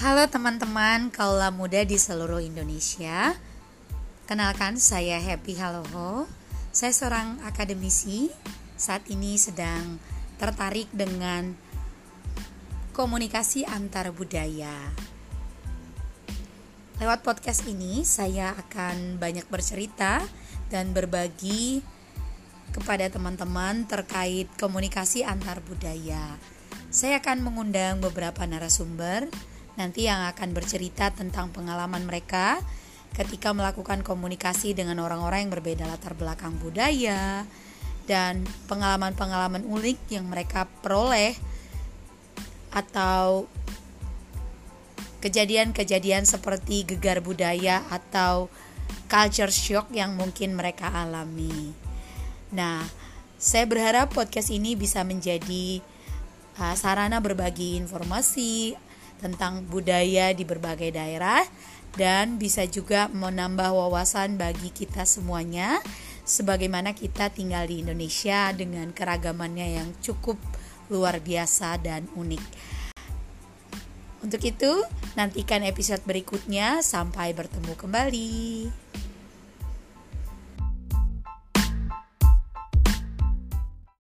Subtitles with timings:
[0.00, 3.36] Halo teman-teman kaula muda di seluruh Indonesia.
[4.24, 6.24] Kenalkan saya Happy Haloho
[6.72, 8.32] Saya seorang akademisi.
[8.80, 10.00] Saat ini sedang
[10.40, 11.52] tertarik dengan
[12.96, 14.72] komunikasi antar budaya.
[16.96, 20.24] Lewat podcast ini saya akan banyak bercerita
[20.72, 21.84] dan berbagi
[22.72, 26.40] kepada teman-teman terkait komunikasi antar budaya.
[26.88, 29.28] Saya akan mengundang beberapa narasumber
[29.78, 32.58] nanti yang akan bercerita tentang pengalaman mereka
[33.14, 37.42] ketika melakukan komunikasi dengan orang-orang yang berbeda latar belakang budaya
[38.06, 41.34] dan pengalaman-pengalaman unik yang mereka peroleh
[42.70, 43.50] atau
[45.20, 48.48] kejadian-kejadian seperti gegar budaya atau
[49.10, 51.74] culture shock yang mungkin mereka alami.
[52.54, 52.82] Nah,
[53.36, 55.82] saya berharap podcast ini bisa menjadi
[56.58, 58.74] uh, sarana berbagi informasi
[59.20, 61.44] tentang budaya di berbagai daerah
[61.94, 65.78] dan bisa juga menambah wawasan bagi kita semuanya
[66.24, 70.38] sebagaimana kita tinggal di Indonesia dengan keragamannya yang cukup
[70.90, 72.44] luar biasa dan unik.
[74.20, 74.84] Untuk itu,
[75.16, 76.84] nantikan episode berikutnya.
[76.84, 78.68] Sampai bertemu kembali.